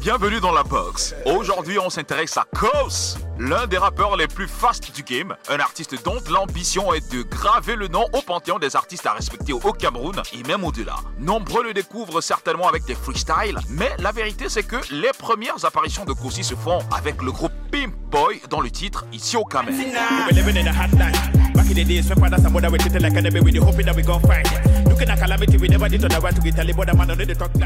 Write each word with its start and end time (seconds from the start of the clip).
Bienvenue 0.00 0.40
dans 0.40 0.52
la 0.52 0.62
box. 0.62 1.14
Aujourd'hui, 1.26 1.78
on 1.78 1.90
s'intéresse 1.90 2.34
à 2.38 2.46
Kos, 2.58 3.18
l'un 3.38 3.66
des 3.66 3.76
rappeurs 3.76 4.16
les 4.16 4.28
plus 4.28 4.48
fast 4.48 4.94
du 4.94 5.02
game, 5.02 5.36
un 5.50 5.58
artiste 5.58 6.02
dont 6.02 6.16
l'ambition 6.30 6.94
est 6.94 7.12
de 7.12 7.20
graver 7.20 7.76
le 7.76 7.86
nom 7.86 8.06
au 8.14 8.22
panthéon 8.22 8.58
des 8.58 8.76
artistes 8.76 9.04
à 9.04 9.12
respecter 9.12 9.52
au 9.52 9.58
Cameroun 9.74 10.22
et 10.32 10.42
même 10.48 10.64
au-delà. 10.64 10.96
Nombreux 11.18 11.64
le 11.64 11.74
découvrent 11.74 12.22
certainement 12.22 12.66
avec 12.66 12.86
des 12.86 12.94
freestyles, 12.94 13.58
mais 13.68 13.90
la 13.98 14.10
vérité 14.10 14.48
c'est 14.48 14.62
que 14.62 14.76
les 14.90 15.12
premières 15.18 15.66
apparitions 15.66 16.06
de 16.06 16.14
Kosi 16.14 16.44
se 16.44 16.54
font 16.54 16.78
avec 16.96 17.20
le 17.20 17.30
groupe 17.30 17.52
Pimp 17.70 17.92
Boy 18.10 18.40
dans 18.48 18.62
le 18.62 18.70
titre 18.70 19.04
Ici 19.12 19.36
au 19.36 19.44
Cameroun. 19.44 19.76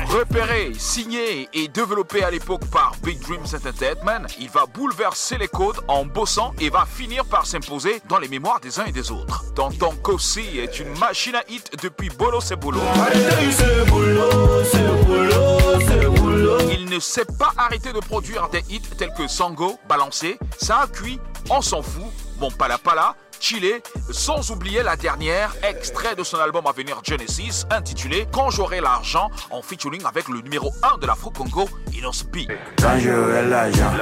Repéré, 0.07 0.73
signé 0.79 1.49
et 1.53 1.69
développé 1.69 2.23
à 2.23 2.31
l'époque 2.31 2.65
par 2.71 2.95
Big 3.03 3.19
Dreams 3.21 3.45
Entertainment, 3.45 4.27
il 4.39 4.49
va 4.49 4.67
bouleverser 4.67 5.37
les 5.39 5.49
codes 5.49 5.81
en 5.89 6.05
bossant 6.05 6.53
et 6.61 6.71
va 6.71 6.87
finir 6.87 7.25
par 7.25 7.47
s'imposer 7.47 8.01
dans 8.09 8.19
les 8.19 8.29
mémoires 8.29 8.61
des 8.61 8.79
uns 8.79 8.85
et 8.85 8.93
des 8.93 9.11
autres. 9.11 9.45
Tonton 9.55 9.95
Kossi 10.03 10.59
est 10.59 10.79
une 10.79 10.97
machine 10.99 11.35
à 11.35 11.43
hit 11.49 11.71
depuis 11.83 12.09
Bolo 12.11 12.41
c'est 12.41 12.57
Bolo. 12.57 12.81
Il 16.71 16.87
ne 16.89 17.01
s'est 17.01 17.25
pas 17.39 17.53
arrêté 17.57 17.93
de 17.93 17.99
produire 17.99 18.49
des 18.51 18.63
hits 18.71 18.81
tels 18.97 19.13
que 19.13 19.27
Sango, 19.27 19.79
Balancé, 19.89 20.39
Ça 20.59 20.83
a 20.83 20.87
cuit, 20.87 21.19
On 21.51 21.61
s'en 21.61 21.83
fout, 21.83 22.05
Bon 22.39 22.51
Pala 22.51 22.79
Pala, 22.79 23.17
Chile, 23.45 23.83
sans 24.11 24.51
oublier 24.53 24.83
la 24.83 24.97
dernière, 24.97 25.55
extrait 25.63 26.15
de 26.15 26.23
son 26.23 26.39
album 26.39 26.67
à 26.67 26.73
venir 26.73 27.03
Genesis, 27.05 27.67
intitulé 27.71 28.27
Quand 28.33 28.49
j'aurai 28.49 28.81
l'argent, 28.81 29.31
en 29.51 29.61
featuring 29.61 30.01
avec 30.07 30.29
le 30.29 30.41
numéro 30.41 30.73
1 30.83 30.97
de 30.97 31.07
l'Afro-Congo, 31.07 31.69
Inos 31.93 32.25
B. 32.25 32.47
Quand 32.81 32.99
j'aurai 32.99 33.47
l'argent, 33.47 33.93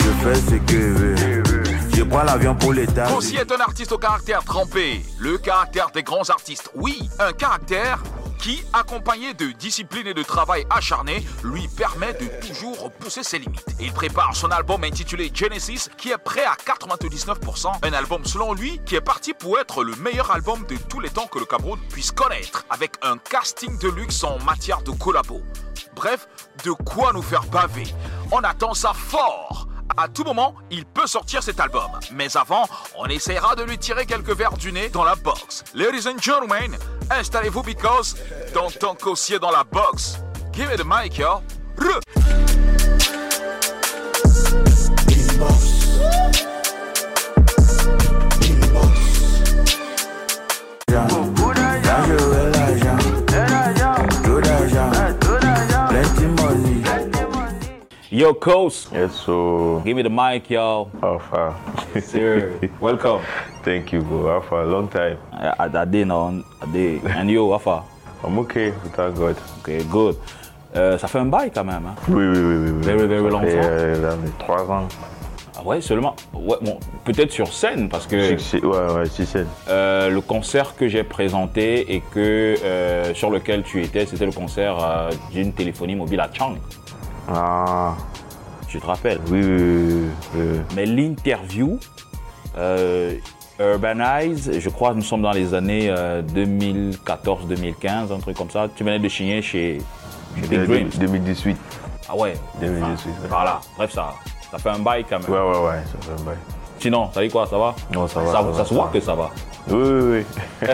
je 0.00 0.10
fais 0.24 0.34
ce 0.34 0.56
que 0.56 1.16
je 1.16 1.52
veux. 1.52 1.62
Je 1.94 2.02
prends 2.02 2.24
l'avion 2.24 2.56
pour 2.56 2.72
l'État. 2.72 3.14
Aussi 3.14 3.36
est 3.36 3.52
un 3.52 3.60
artiste 3.60 3.92
au 3.92 3.98
caractère 3.98 4.42
trempé, 4.42 5.02
le 5.20 5.38
caractère 5.38 5.90
des 5.92 6.02
grands 6.02 6.28
artistes. 6.28 6.68
Oui, 6.74 7.08
un 7.20 7.32
caractère 7.32 8.02
qui, 8.44 8.62
accompagné 8.74 9.32
de 9.32 9.52
discipline 9.52 10.06
et 10.06 10.12
de 10.12 10.22
travail 10.22 10.66
acharné, 10.68 11.24
lui 11.42 11.66
permet 11.66 12.12
de 12.12 12.26
toujours 12.46 12.92
pousser 12.92 13.22
ses 13.22 13.38
limites. 13.38 13.74
Il 13.80 13.90
prépare 13.90 14.36
son 14.36 14.50
album 14.50 14.84
intitulé 14.84 15.30
Genesis, 15.32 15.88
qui 15.96 16.10
est 16.10 16.18
prêt 16.18 16.44
à 16.44 16.54
99%, 16.56 17.72
un 17.82 17.92
album 17.94 18.22
selon 18.26 18.52
lui 18.52 18.82
qui 18.84 18.96
est 18.96 19.00
parti 19.00 19.32
pour 19.32 19.58
être 19.58 19.82
le 19.82 19.96
meilleur 19.96 20.30
album 20.30 20.62
de 20.68 20.76
tous 20.76 21.00
les 21.00 21.08
temps 21.08 21.26
que 21.26 21.38
le 21.38 21.46
Cameroun 21.46 21.78
puisse 21.88 22.12
connaître, 22.12 22.66
avec 22.68 22.96
un 23.00 23.16
casting 23.16 23.78
de 23.78 23.88
luxe 23.88 24.22
en 24.22 24.38
matière 24.40 24.82
de 24.82 24.90
collabo. 24.90 25.40
Bref, 25.96 26.28
de 26.66 26.72
quoi 26.72 27.14
nous 27.14 27.22
faire 27.22 27.44
baver. 27.44 27.86
On 28.30 28.40
attend 28.40 28.74
ça 28.74 28.92
fort 28.92 29.68
à 29.96 30.08
tout 30.08 30.24
moment, 30.24 30.54
il 30.70 30.84
peut 30.84 31.06
sortir 31.06 31.42
cet 31.42 31.60
album. 31.60 31.90
Mais 32.12 32.36
avant, 32.36 32.64
on 32.96 33.06
essaiera 33.06 33.54
de 33.54 33.62
lui 33.62 33.78
tirer 33.78 34.06
quelques 34.06 34.36
verres 34.36 34.56
du 34.56 34.72
nez 34.72 34.88
dans 34.88 35.04
la 35.04 35.14
box. 35.14 35.64
Ladies 35.74 36.08
and 36.08 36.20
gentlemen, 36.20 36.76
installez-vous 37.10 37.62
because 37.62 38.16
dans 38.54 38.70
ton 38.70 38.94
cossier 38.94 39.38
dans 39.38 39.50
la 39.50 39.64
box. 39.64 40.18
Give 40.52 40.68
me 40.68 40.76
the 40.76 40.84
mic, 40.84 41.18
yo. 41.18 41.40
Yo, 58.14 58.32
Coast. 58.32 58.92
Yes, 58.92 59.12
so. 59.26 59.82
Give 59.84 59.96
me 59.96 60.02
the 60.02 60.08
mic, 60.08 60.48
yo. 60.48 60.88
Alpha. 61.02 61.52
Sir, 62.00 62.52
welcome. 62.80 63.20
Thank 63.64 63.92
you, 63.92 64.02
bro. 64.02 64.30
Alpha, 64.36 64.54
long 64.64 64.86
time. 64.86 65.18
I, 65.32 65.48
I, 65.58 65.82
I 65.82 65.84
did, 65.84 66.06
no, 66.06 66.44
I 66.62 66.66
did. 66.70 67.04
And 67.06 67.28
you, 67.28 67.52
Alpha? 67.52 67.82
I'm 68.22 68.38
okay, 68.38 68.70
without 68.84 69.16
God. 69.16 69.36
Okay, 69.62 69.82
good. 69.90 70.14
Euh, 70.76 70.96
ça 70.96 71.08
fait 71.08 71.18
un 71.18 71.24
bail 71.26 71.50
quand 71.52 71.64
même, 71.64 71.86
hein? 71.86 71.94
Oui, 72.08 72.24
oui, 72.24 72.38
oui. 72.38 72.70
oui. 72.70 72.82
Very, 72.84 73.06
very 73.08 73.28
long 73.30 73.40
time. 73.40 73.48
euh, 73.64 74.16
trois 74.38 74.62
ans. 74.70 74.86
Ah 75.58 75.62
ouais, 75.64 75.80
seulement. 75.80 76.14
Ouais, 76.32 76.56
bon, 76.62 76.78
peut-être 77.04 77.32
sur 77.32 77.52
scène, 77.52 77.88
parce 77.88 78.06
que 78.06 78.36
Si- 78.38 78.58
ouais, 78.58 78.92
ouais, 78.94 79.06
si 79.08 79.26
c'est. 79.26 79.44
euh, 79.68 80.08
le 80.10 80.20
concert 80.20 80.76
que 80.76 80.86
j'ai 80.86 81.02
présenté 81.02 81.94
et 81.96 82.00
que 82.12 82.54
euh, 82.64 83.12
sur 83.14 83.30
lequel 83.30 83.64
tu 83.64 83.82
étais, 83.82 84.06
c'était 84.06 84.26
le 84.26 84.32
concert 84.32 84.76
euh, 84.80 85.10
d'une 85.32 85.52
téléphonie 85.52 85.96
mobile 85.96 86.20
à 86.20 86.28
Chang. 86.32 86.54
Ah, 87.28 87.94
Tu 88.68 88.80
te 88.80 88.86
rappelles? 88.86 89.20
oui, 89.30 89.40
oui, 89.42 90.08
oui. 90.34 90.42
Mais 90.76 90.84
l'interview, 90.86 91.78
euh, 92.58 93.14
Urbanize, 93.60 94.50
je 94.58 94.68
crois 94.68 94.90
que 94.90 94.96
nous 94.96 95.02
sommes 95.02 95.22
dans 95.22 95.30
les 95.32 95.54
années 95.54 95.86
euh, 95.88 96.22
2014-2015, 96.22 98.12
un 98.12 98.18
truc 98.18 98.36
comme 98.36 98.50
ça. 98.50 98.66
Tu 98.74 98.82
venais 98.84 98.98
de 98.98 99.08
signer 99.08 99.42
chez, 99.42 99.80
chez 100.40 100.46
Big 100.48 100.64
Dreams. 100.66 100.90
2018. 100.98 101.56
Ah 102.08 102.16
ouais. 102.16 102.34
2018, 102.60 102.82
Enfin, 102.90 103.06
ouais. 103.22 103.28
Voilà. 103.28 103.60
Bref, 103.76 103.92
ça, 103.92 104.14
ça 104.50 104.58
fait 104.58 104.70
un 104.70 104.80
bail 104.80 105.04
quand 105.08 105.20
même. 105.20 105.30
Ouais, 105.30 105.38
ouais, 105.40 105.66
ouais, 105.68 105.82
ça 105.86 105.98
fait 106.00 106.20
un 106.20 106.24
bail. 106.24 106.36
Sinon, 106.80 107.10
ça 107.14 107.22
dit 107.22 107.28
quoi, 107.30 107.46
ça 107.46 107.56
va? 107.56 107.74
Non, 107.92 108.06
ça 108.08 108.20
va, 108.20 108.26
Ça, 108.26 108.32
ça 108.32 108.42
va, 108.42 108.52
ça 108.58 108.64
se 108.64 108.74
voit 108.74 108.90
que 108.92 109.00
ça 109.00 109.14
va. 109.14 109.30
Oui, 109.70 109.76
oui, 109.82 110.24
oui. 110.62 110.68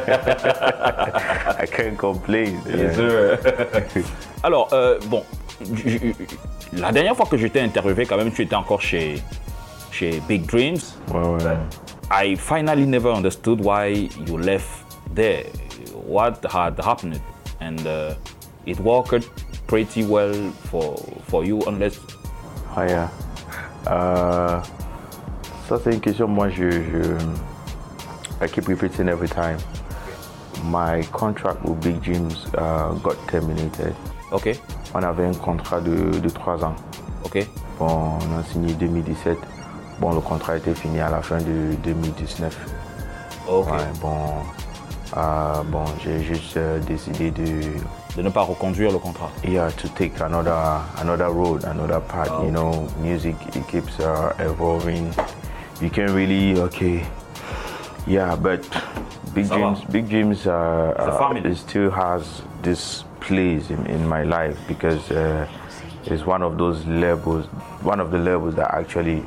I 1.62 1.66
can't 1.70 1.96
complain. 1.96 2.54
Yeah. 2.66 3.36
Alors, 4.42 4.68
euh, 4.72 4.98
bon, 5.06 5.22
la 6.72 6.92
dernière 6.92 7.16
fois 7.16 7.26
que 7.26 7.36
je 7.36 7.46
t'ai 7.46 7.60
interviewé, 7.60 8.06
quand 8.06 8.16
même, 8.16 8.32
tu 8.32 8.42
étais 8.42 8.54
encore 8.56 8.80
chez, 8.80 9.22
chez 9.90 10.20
Big 10.28 10.46
Dreams. 10.46 10.80
Ouais, 11.12 11.20
ouais. 11.20 11.56
I 12.10 12.36
finally 12.36 12.86
never 12.86 13.12
understood 13.12 13.60
why 13.64 14.08
you 14.26 14.38
left 14.38 14.68
there. 15.14 15.44
What 16.06 16.44
had 16.52 16.78
happened? 16.80 17.20
And 17.60 17.86
uh, 17.86 18.14
it 18.66 18.80
worked 18.80 19.28
pretty 19.66 20.02
well 20.04 20.34
for, 20.70 20.96
for 21.28 21.44
you, 21.44 21.60
unless. 21.66 22.00
Ah, 22.74 22.84
yeah. 22.84 23.08
Euh, 23.86 24.60
ça, 25.68 25.78
c'est 25.82 25.92
une 25.92 26.00
question, 26.00 26.26
moi, 26.26 26.48
je, 26.48 26.70
je. 26.70 27.16
I 28.42 28.48
keep 28.48 28.66
repeating 28.68 29.08
every 29.08 29.28
time. 29.28 29.58
My 30.64 31.02
contract 31.12 31.62
with 31.64 31.80
Big 31.80 32.02
Dreams 32.02 32.46
uh, 32.58 32.92
got 33.02 33.16
terminated. 33.28 33.94
Ok, 34.32 34.56
On 34.94 35.02
avait 35.02 35.26
un 35.26 35.34
contrat 35.34 35.80
de, 35.80 36.18
de 36.18 36.28
3 36.28 36.64
ans. 36.64 36.74
ok, 37.24 37.46
Bon, 37.78 37.86
on 37.86 38.38
a 38.38 38.42
signé 38.44 38.74
2017. 38.74 39.38
Bon, 40.00 40.12
le 40.12 40.20
contrat 40.20 40.56
était 40.56 40.74
fini 40.74 41.00
à 41.00 41.10
la 41.10 41.22
fin 41.22 41.38
de 41.38 41.74
2019. 41.84 42.56
ok. 43.48 43.66
Ouais, 43.66 43.72
bon, 44.00 44.16
euh, 45.16 45.62
bon 45.66 45.84
j'ai 46.04 46.22
juste 46.22 46.56
euh, 46.56 46.78
décidé 46.80 47.30
de 47.30 47.62
De 48.16 48.22
ne 48.22 48.28
pas 48.30 48.42
reconduire 48.42 48.90
le 48.92 48.98
contrat. 48.98 49.30
yeah, 49.44 49.70
to 49.72 49.88
take 49.96 50.20
another 50.20 50.80
another 51.00 51.28
road, 51.30 51.64
another 51.64 52.00
path. 52.00 52.30
You 52.42 52.50
know, 52.50 52.86
music 53.00 53.36
it 53.54 53.66
keeps 53.68 53.98
uh, 54.00 54.32
evolving. 54.40 55.12
You 55.80 55.90
can 55.90 56.12
really 56.14 56.58
okay, 56.60 57.04
yeah, 58.06 58.34
but 58.36 58.60
Big 59.34 59.46
Ça 59.46 59.54
va. 59.56 59.60
Dreams, 59.60 59.78
Big 59.90 60.08
Dreams, 60.08 60.46
uh, 60.46 60.92
uh, 60.98 61.54
still 61.54 61.90
has 61.90 62.42
this 62.62 63.04
place 63.20 63.70
in, 63.70 63.86
in 63.86 64.06
my 64.08 64.22
life 64.22 64.56
because 64.66 65.10
uh, 65.10 65.46
it's 66.06 66.24
one 66.24 66.42
of 66.42 66.58
those 66.58 66.84
levels, 66.86 67.46
one 67.82 68.00
of 68.00 68.10
the 68.10 68.18
levels 68.18 68.54
that 68.56 68.74
actually 68.74 69.22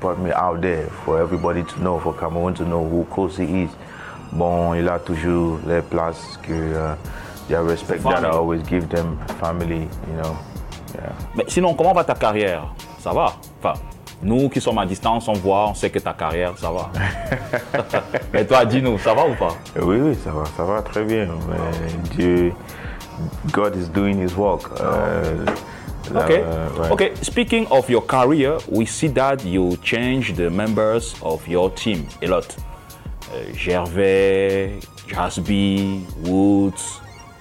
brought 0.00 0.18
me 0.18 0.30
out 0.32 0.60
there 0.60 0.86
for 1.04 1.20
everybody 1.20 1.64
to 1.64 1.82
know, 1.82 1.98
for 1.98 2.14
Cameroon 2.14 2.54
to 2.54 2.64
know 2.64 2.86
who 2.86 3.04
Kosi 3.04 3.64
is. 3.64 3.70
Bon, 4.32 4.74
il 4.74 4.88
a 4.88 4.98
toujours 4.98 5.58
les 5.66 5.80
places 5.80 6.36
que 6.42 6.52
uh, 6.52 6.96
their 7.48 7.64
respect 7.64 8.02
that 8.02 8.24
I 8.24 8.28
always 8.28 8.62
give 8.62 8.88
them, 8.90 9.18
family, 9.40 9.88
you 10.06 10.16
know. 10.22 10.36
Yeah. 10.94 11.12
Mais 11.34 11.44
sinon, 11.48 11.74
comment 11.74 11.94
va 11.94 12.04
ta 12.04 12.14
carrière? 12.14 12.74
Ça 12.98 13.12
va? 13.12 13.32
Enfin, 13.58 13.80
nous 14.22 14.48
qui 14.48 14.60
sommes 14.60 14.78
à 14.78 14.86
distance, 14.86 15.28
on 15.28 15.32
voit, 15.32 15.68
on 15.68 15.74
sait 15.74 15.90
que 15.90 15.98
ta 15.98 16.12
carrière, 16.12 16.52
ça 16.58 16.70
va. 16.70 16.90
Mais 18.32 18.44
toi, 18.44 18.64
dis-nous, 18.64 18.98
ça 18.98 19.14
va 19.14 19.26
ou 19.26 19.34
pas? 19.34 19.54
Oui, 19.80 19.96
oui, 19.96 20.14
ça 20.22 20.30
va, 20.30 20.44
ça 20.56 20.64
va 20.64 20.82
très 20.82 21.04
bien. 21.04 21.26
Mais 21.48 22.16
Dieu, 22.16 22.52
God 23.52 23.76
is 23.76 23.88
doing 23.88 24.18
His 24.22 24.36
work. 24.36 24.70
Euh, 24.80 25.44
Okay. 26.14 26.40
euh, 26.42 26.68
ouais. 26.80 26.90
Okay. 26.90 27.12
Speaking 27.20 27.66
of 27.70 27.86
your 27.90 28.00
career, 28.06 28.56
we 28.70 28.86
see 28.86 29.08
that 29.12 29.44
you 29.44 29.76
change 29.82 30.32
the 30.36 30.48
members 30.48 31.14
of 31.22 31.46
your 31.46 31.68
team 31.74 32.06
a 32.22 32.26
lot. 32.26 32.46
Uh, 33.30 33.52
Gervais, 33.54 34.80
Jasby, 35.06 36.00
Woods. 36.24 37.00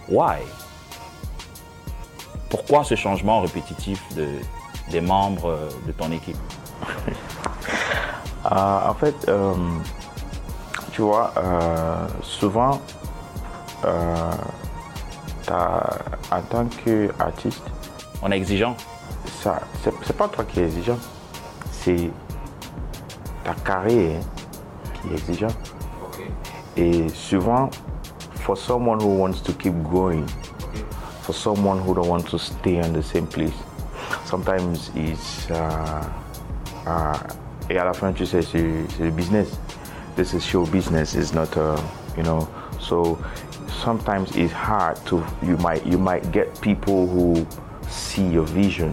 Why? 0.09 0.39
Pourquoi 2.49 2.83
ce 2.83 2.95
changement 2.95 3.39
répétitif 3.41 4.01
de, 4.15 4.27
des 4.91 4.99
membres 5.01 5.49
euh, 5.49 5.69
de 5.85 5.91
ton 5.93 6.11
équipe? 6.11 6.37
Euh, 8.49 8.89
en 8.89 8.93
fait, 8.93 9.15
euh, 9.27 9.53
tu 10.93 11.01
vois, 11.01 11.33
souvent, 12.21 12.79
en 15.51 16.41
tant 16.49 16.65
qu'artiste, 16.83 17.63
On 18.21 18.31
est 18.31 18.37
exigeant. 18.37 18.75
ça, 19.43 19.59
c'est, 19.83 20.17
pas 20.17 20.27
toi 20.27 20.43
qui 20.43 20.59
es 20.59 20.65
exigeant, 20.65 20.97
c'est 21.71 22.09
ta 23.43 23.53
carrière 23.53 24.21
qui 24.93 25.09
est 25.09 25.13
exigeant. 25.13 25.53
Et 26.75 27.09
souvent, 27.09 27.69
for 28.41 28.57
someone 28.57 28.99
who 28.99 29.17
wants 29.17 29.41
to 29.41 29.53
keep 29.53 29.73
growing, 29.83 30.25
for 31.21 31.33
someone 31.33 31.79
who 31.79 31.93
don't 31.93 32.07
want 32.07 32.27
to 32.29 32.37
stay 32.37 32.77
in 32.77 32.93
the 32.93 33.03
same 33.03 33.27
place, 33.27 33.53
sometimes 34.25 34.91
it's 34.95 35.49
uh, 35.49 36.03
uh, 36.85 37.17
et 37.69 37.77
à 37.77 37.83
la 37.83 37.93
fin 37.93 38.13
tu 38.13 38.25
sais 38.25 38.41
c'est, 38.41 38.65
c'est 38.97 39.03
le 39.03 39.11
business. 39.11 39.47
This 40.15 40.33
is 40.33 40.41
show 40.41 40.65
business. 40.65 41.13
It's 41.13 41.33
not 41.33 41.55
uh, 41.57 41.77
you 42.15 42.23
know. 42.23 42.47
So 42.79 43.17
sometimes 43.83 44.35
it's 44.35 44.53
hard 44.53 44.97
to 45.05 45.23
you 45.43 45.57
might 45.57 45.85
you 45.85 45.97
might 45.97 46.31
get 46.31 46.59
people 46.61 47.07
who 47.07 47.45
see 47.89 48.27
your 48.27 48.45
vision, 48.45 48.91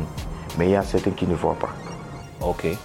mais 0.59 0.67
il 0.67 0.73
y 0.73 0.77
a 0.77 0.83
certains 0.83 1.13
qui 1.13 1.27
ne 1.27 1.35
voient 1.35 1.59
pas. 1.59 1.73
Ok. 2.41 2.77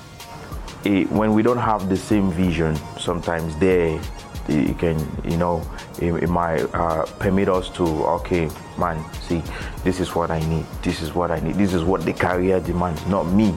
it, 0.86 1.12
when 1.12 1.34
we 1.34 1.44
don't 1.44 1.58
have 1.58 1.90
the 1.90 1.98
same 1.98 2.32
vision, 2.32 2.76
sometimes 2.98 3.56
they 3.58 4.00
it 4.48 4.80
can, 4.80 4.98
you 5.24 5.38
know, 5.38 5.62
it, 6.02 6.12
it 6.24 6.28
might 6.28 6.64
uh, 6.74 7.06
permit 7.20 7.48
us 7.48 7.70
to, 7.70 7.84
okay, 7.86 8.50
man, 8.80 8.98
see, 9.22 9.44
this 9.84 10.00
is 10.00 10.16
what 10.16 10.32
I 10.32 10.40
need, 10.40 10.66
this 10.82 11.04
is 11.04 11.14
what 11.14 11.30
I 11.30 11.40
need, 11.40 11.54
this 11.54 11.76
is 11.76 11.84
what 11.84 12.04
the 12.04 12.14
career 12.14 12.60
demands, 12.60 13.06
not 13.06 13.26
me. 13.26 13.54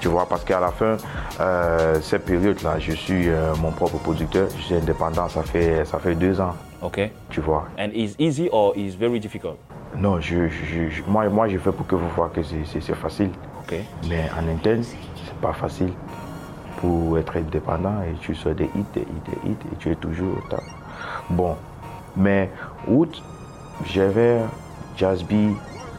Tu 0.00 0.08
vois, 0.08 0.26
parce 0.26 0.44
qu'à 0.44 0.60
la 0.60 0.70
fin, 0.70 0.98
euh, 1.40 1.98
cette 2.02 2.26
période-là, 2.26 2.78
je 2.78 2.92
suis 2.92 3.30
euh, 3.30 3.54
mon 3.56 3.72
propre 3.72 3.96
producteur, 3.96 4.48
je 4.54 4.62
suis 4.62 4.74
indépendant, 4.74 5.28
ça 5.30 5.42
fait, 5.42 5.84
ça 5.86 5.98
fait 5.98 6.14
deux 6.14 6.38
ans, 6.42 6.54
Ok. 6.82 7.10
tu 7.30 7.40
vois. 7.40 7.64
And 7.78 7.88
is 7.94 8.14
easy 8.18 8.48
or 8.52 8.72
is 8.76 8.90
very 8.96 9.18
difficult? 9.20 9.56
Non, 9.96 10.20
je, 10.20 10.48
je- 10.48 10.88
je- 10.90 11.02
moi, 11.08 11.28
moi, 11.28 11.48
je 11.48 11.58
fais 11.58 11.72
pour 11.72 11.86
que 11.86 11.94
vous 11.96 12.08
voyez 12.14 12.32
que 12.34 12.42
c'est- 12.42 12.94
facile. 12.94 13.30
Ok. 13.62 13.74
Mais 14.08 14.28
en 14.38 14.48
interne, 14.48 14.82
c'est 14.82 15.34
pas 15.40 15.52
facile 15.52 15.92
pour 16.80 17.18
être 17.18 17.36
indépendant 17.36 18.02
et 18.02 18.14
tu 18.20 18.34
sors 18.34 18.54
des 18.54 18.64
hits, 18.66 18.84
des 18.94 19.00
hits, 19.00 19.24
des 19.44 19.50
hits 19.50 19.56
et 19.72 19.76
tu 19.78 19.90
es 19.90 19.96
toujours 19.96 20.36
au 20.38 20.48
top. 20.48 20.60
Bon, 21.30 21.56
mais 22.16 22.50
Wood, 22.86 23.10
j'avais 23.86 24.40
Jazzby, 24.96 25.54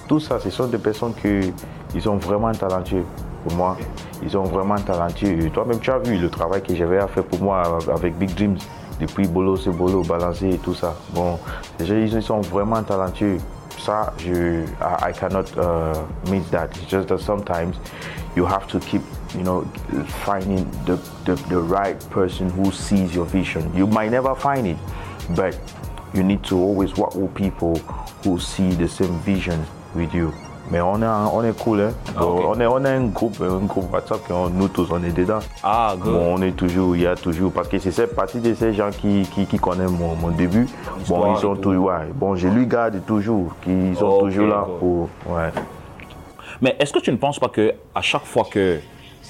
tout 0.08 0.20
ça, 0.20 0.40
ce 0.40 0.50
sont 0.50 0.68
des 0.68 0.78
personnes 0.78 1.14
qui 1.16 1.54
ils 1.94 2.02
sont 2.02 2.18
vraiment 2.18 2.52
talentueux 2.54 3.04
pour 3.44 3.58
moi. 3.58 3.78
Ils 4.22 4.30
sont 4.30 4.44
vraiment 4.44 4.76
talentueux. 4.76 5.50
Toi-même, 5.50 5.80
tu 5.80 5.92
as 5.92 6.00
vu 6.00 6.18
le 6.18 6.30
travail 6.30 6.62
que 6.62 6.76
j'avais 6.76 7.00
à 7.00 7.08
faire 7.08 7.24
pour 7.24 7.42
moi 7.42 7.80
avec 7.94 8.18
Big 8.18 8.34
Dreams. 8.36 8.58
Depuis 9.00 9.28
Bolo, 9.28 9.56
c'est 9.56 9.72
Bolo, 9.72 10.04
balancé 10.04 10.50
et 10.50 10.57
tout 10.57 10.74
ça. 10.74 10.94
Bon, 11.13 11.40
les 11.80 11.86
gens, 11.86 12.18
ils 12.18 12.22
sont 12.22 12.42
vraiment 12.42 12.84
talentueux. 12.84 13.38
Ça, 13.78 14.13
je, 14.18 14.66
I, 14.81 15.10
I 15.10 15.13
cannot 15.13 15.46
uh, 15.57 15.94
miss 16.30 16.50
that. 16.51 16.68
It's 16.75 16.90
just 16.90 17.07
that 17.07 17.19
sometimes 17.19 17.78
you 18.36 18.46
have 18.46 18.68
to 18.68 18.80
keep, 18.80 19.01
you 19.34 19.44
know, 19.44 19.63
finding 20.25 20.69
the, 20.86 20.98
the, 21.24 21.36
the 21.48 21.57
right 21.57 21.98
person 22.10 22.50
who 22.50 22.72
sees 22.72 23.16
your 23.16 23.25
vision. 23.25 23.72
You 23.74 23.88
might 23.88 24.12
never 24.12 24.36
find 24.36 24.68
it, 24.68 24.78
but 25.30 25.57
you 26.13 26.24
need 26.24 26.44
to 26.45 26.57
always 26.57 26.98
work 26.98 27.16
with 27.16 27.34
people 27.36 27.78
who 28.24 28.38
see 28.38 28.72
the 28.72 28.90
same 28.90 29.18
vision 29.19 29.66
with 29.95 30.13
you. 30.13 30.34
Mais 30.71 30.81
on 30.81 31.01
est, 31.01 31.06
on 31.33 31.44
est 31.44 31.57
cool, 31.57 31.81
hein. 31.81 31.92
On, 32.19 32.60
est, 32.60 32.66
on 32.68 32.86
est 32.86 32.89
un 32.89 33.06
groupe, 33.07 33.42
un 33.42 33.66
groupe 33.66 33.92
WhatsApp, 33.92 34.19
on- 34.30 34.50
nous 34.50 34.68
tous, 34.68 34.88
on 34.92 35.04
est 35.04 35.12
dedans. 35.12 35.39
Ah, 35.63 35.95
good. 36.00 36.13
Bon, 36.13 36.36
on 36.38 36.42
est 36.44 36.51
toujours, 36.51 36.95
il 36.95 37.01
y 37.01 37.07
a 37.07 37.16
toujours, 37.16 37.51
parce 37.51 37.68
que 37.68 37.80
c'est 37.80 37.92
cette 37.92 38.16
partie 38.16 38.39
de 38.39 38.54
ces 38.54 38.74
gens 38.74 38.92
qui, 38.92 39.27
qui, 39.33 39.48
qui 39.48 39.57
connaissent 39.57 39.89
mon, 39.89 40.16
mon 40.16 40.30
début. 40.30 40.68
Bon, 41.07 41.33
ils 41.33 41.38
sont 41.39 41.56
toujours, 41.56 41.88
ouais. 41.88 42.07
Bon, 42.13 42.36
je 42.36 42.48
lui 42.48 42.68
garde 42.68 43.04
toujours, 43.06 43.56
qu'ils 43.63 43.95
sont 43.98 44.19
toujours 44.19 44.45
là 44.48 44.68
pour, 44.80 45.10
ouais. 45.25 45.50
Mais 46.62 46.75
est-ce 46.80 46.94
que 46.94 47.00
tu 47.00 47.12
ne 47.12 47.18
penses 47.18 47.39
pas 47.39 47.50
que 47.50 47.74
à 47.95 48.01
chaque 48.01 48.25
fois 48.25 48.44
que 48.50 48.80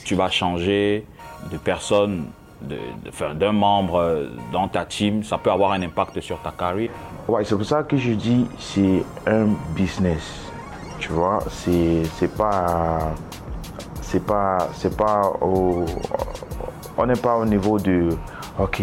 tu 0.04 0.16
vas 0.16 0.30
changer 0.30 1.06
de 1.52 1.58
personne, 1.58 2.26
de, 2.62 2.76
de- 2.76 3.34
d'un 3.36 3.54
membre 3.54 4.28
dans 4.52 4.68
ta 4.68 4.84
team, 4.84 5.24
ça 5.24 5.38
peut 5.38 5.52
avoir 5.52 5.72
un 5.72 5.82
impact 5.82 6.20
sur 6.20 6.38
ta 6.42 6.52
carrière? 6.52 6.90
Ouais, 7.30 7.46
c'est 7.46 7.56
pour 7.56 7.66
ça 7.66 7.84
que 7.84 7.96
je 7.96 8.12
dis 8.12 8.46
c'est 8.58 9.04
un 9.26 9.46
business. 9.76 10.49
Tu 11.00 11.10
vois, 11.14 11.40
c'est 11.50 12.28
pas 12.36 13.14
c'est 14.02 14.24
pas 14.26 14.58
c'est 14.74 14.96
pas 14.96 15.32
au 15.42 15.86
on 16.98 17.06
n'est 17.06 17.16
pas 17.16 17.36
au 17.38 17.46
niveau 17.46 17.80
de 17.80 18.10
OK, 18.60 18.80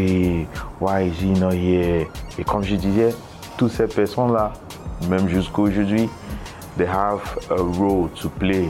why 0.80 1.06
is 1.08 1.12
he 1.22 1.38
not 1.38 1.50
here? 1.52 2.06
Et 2.38 2.44
comme 2.44 2.62
je 2.62 2.76
disais, 2.76 3.14
toutes 3.58 3.72
ces 3.72 3.86
personnes 3.86 4.32
là, 4.32 4.52
même 5.10 5.28
jusqu'à 5.28 5.60
aujourd'hui, 5.62 6.08
they 6.78 6.86
have 6.86 7.20
a 7.50 7.56
role 7.78 8.08
to 8.20 8.28
play 8.30 8.68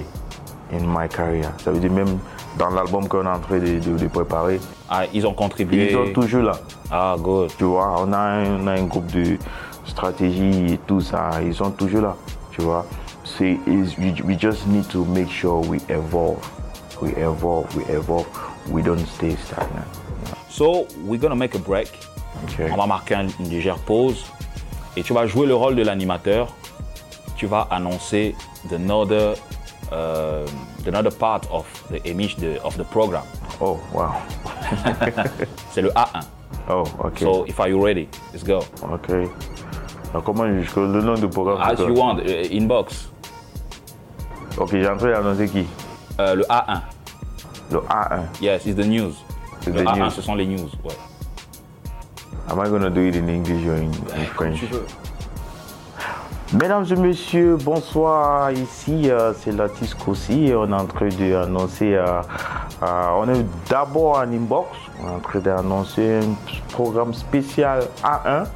in 0.72 0.80
my 0.86 1.08
career. 1.08 1.52
Ça 1.62 1.70
veut 1.70 1.78
dire 1.78 1.92
même 1.92 2.18
dans 2.58 2.70
l'album 2.70 3.06
qu'on 3.06 3.24
est 3.24 3.28
en 3.28 3.38
train 3.38 3.58
de, 3.58 3.78
de- 3.78 3.98
de 3.98 4.08
préparer, 4.08 4.60
Ah, 4.90 5.02
ils 5.12 5.24
ont 5.26 5.34
contribué. 5.34 5.90
ils 5.90 5.92
sont 5.94 6.12
toujours 6.12 6.42
là. 6.42 6.52
Ah, 6.90 7.14
good. 7.18 7.50
Tu 7.56 7.64
vois, 7.64 7.94
on 8.00 8.12
a, 8.12 8.18
un, 8.18 8.60
on 8.62 8.66
a 8.66 8.72
un 8.72 8.84
groupe 8.84 9.06
de 9.12 9.36
stratégie 9.84 10.72
et 10.74 10.78
tout 10.78 11.00
ça, 11.00 11.30
ils 11.44 11.54
sont 11.54 11.70
toujours 11.70 12.00
là. 12.02 12.16
Tu 12.50 12.62
vois, 12.62 12.84
c'est, 13.26 13.58
is- 13.66 13.96
we, 13.98 14.14
we 14.24 14.36
just 14.38 14.66
need 14.66 14.88
to 14.88 15.04
make 15.04 15.28
sure 15.30 15.60
we 15.66 15.78
evolve. 15.88 16.38
We 17.02 17.10
evolve, 17.16 17.66
we 17.76 17.82
evolve. 17.92 18.26
We 18.70 18.82
don't 18.82 19.04
stay 19.06 19.36
stagnant. 19.36 19.86
So, 20.48 20.86
we're 21.04 21.20
gonna 21.20 21.34
make 21.36 21.54
a 21.54 21.58
break. 21.58 21.88
Okay. 22.44 22.70
On 22.70 22.76
va 22.76 22.86
marquer 22.86 23.14
un- 23.16 23.28
une 23.40 23.48
légère 23.50 23.78
pause. 23.78 24.24
Et 24.96 25.02
tu 25.02 25.12
vas 25.12 25.26
jouer 25.26 25.46
le 25.46 25.54
rôle 25.54 25.74
de 25.76 25.82
l'animateur. 25.82 26.48
Tu 27.36 27.46
vas 27.46 27.66
annoncer 27.70 28.34
the 28.70 28.74
another, 28.74 29.34
euh, 29.92 30.46
the 30.84 30.88
another 30.88 31.10
part 31.12 31.42
of 31.52 31.66
the 31.90 32.00
image 32.06 32.36
de- 32.36 32.58
of 32.64 32.76
the 32.78 32.84
program. 32.84 33.24
Oh, 33.60 33.78
wow. 33.92 34.12
C'est 35.72 35.82
le 35.82 35.90
A1. 35.90 36.20
Oh, 36.68 36.84
ok. 37.04 37.18
So, 37.18 37.44
if 37.46 37.60
are 37.60 37.68
you 37.68 37.84
ready, 37.84 38.08
let's 38.32 38.42
go. 38.44 38.60
ok. 38.82 39.10
Alors, 40.10 40.24
comment 40.24 40.44
je 40.46 40.80
le 40.80 41.02
nom 41.02 41.14
du 41.14 41.28
programme 41.28 41.58
As 41.60 41.78
you 41.78 41.94
want, 41.94 42.18
euh, 42.26 42.44
inbox. 42.50 43.10
Ok, 44.58 44.70
j'ai 44.72 44.88
en 44.88 44.96
train 44.96 45.10
d'annoncer 45.10 45.48
qui? 45.48 45.66
Euh, 46.18 46.34
le 46.34 46.42
A1. 46.44 46.80
Le 47.72 47.78
A1. 47.78 48.20
Yes, 48.40 48.64
it's 48.66 48.76
the 48.76 48.86
news. 48.86 49.12
Le 49.66 49.72
the 49.72 49.84
A1, 49.86 49.98
news. 49.98 50.10
ce 50.10 50.22
sont 50.22 50.34
les 50.34 50.46
news. 50.46 50.68
Ouais. 50.84 50.94
Am 52.48 52.60
I 52.64 52.68
gonna 52.70 52.90
do 52.90 53.00
it 53.02 53.16
in 53.16 53.28
English 53.28 53.66
or 53.66 53.74
in, 53.76 53.90
in 54.18 54.24
French? 54.34 54.60
Tu 54.60 54.66
veux. 54.66 54.86
Mesdames 56.52 56.86
et 56.90 56.96
messieurs, 56.96 57.56
bonsoir. 57.60 58.52
Ici, 58.52 59.10
euh, 59.10 59.32
c'est 59.34 59.50
Latis 59.52 59.92
Kossi 60.04 60.52
on 60.56 60.70
est 60.70 60.74
en 60.74 60.86
train 60.86 61.08
d'annoncer. 61.08 61.94
euh, 61.96 62.22
euh, 62.82 63.08
on 63.18 63.28
est 63.34 63.44
d'abord 63.68 64.18
en 64.18 64.32
inbox. 64.32 64.68
On 65.02 65.08
est 65.08 65.14
en 65.16 65.18
train 65.18 65.40
d'annoncer 65.40 66.20
un 66.22 66.34
programme 66.72 67.12
spécial 67.14 67.82
A1. 68.02 68.46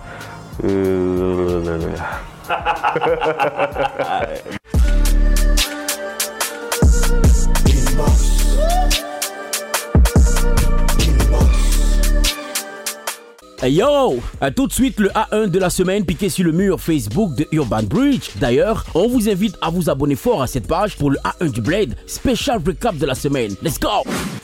yo 13.68 14.18
Tout 14.56 14.66
de 14.66 14.72
suite 14.72 15.00
le 15.00 15.08
A1 15.10 15.48
de 15.48 15.58
la 15.58 15.68
semaine 15.70 16.04
piqué 16.04 16.28
sur 16.28 16.44
le 16.44 16.52
mur 16.52 16.80
Facebook 16.80 17.34
de 17.34 17.46
Urban 17.52 17.82
Bridge. 17.82 18.30
D'ailleurs, 18.40 18.84
on 18.94 19.08
vous 19.08 19.28
invite 19.28 19.56
à 19.60 19.70
vous 19.70 19.90
abonner 19.90 20.16
fort 20.16 20.42
à 20.42 20.46
cette 20.46 20.66
page 20.66 20.96
pour 20.96 21.10
le 21.10 21.18
A1 21.18 21.50
du 21.50 21.60
Blade, 21.60 21.94
spécial 22.06 22.60
recap 22.66 22.96
de 22.96 23.06
la 23.06 23.14
semaine. 23.14 23.54
Let's 23.62 23.78
go 23.78 23.88